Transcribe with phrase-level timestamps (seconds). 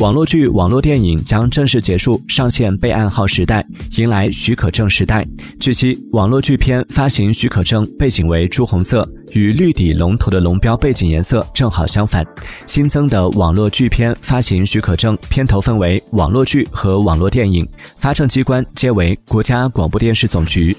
[0.00, 3.62] 网络剧网络电影将正式结束上线备案号时代
[3.98, 5.28] 迎来许可证时代。
[5.60, 12.26] 据悉网络剧片发行许可证背景为朱红色与绿底龙头的龙标背景颜色正好相反。
[12.66, 17.68] 新增的网络剧片发行许可证片头分为网络剧和网络电影。
[17.98, 20.74] 发证机关皆为国家广播电视总局。